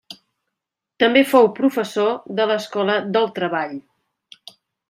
[1.03, 2.11] També fou professor
[2.41, 3.81] de l'Escola del Treball.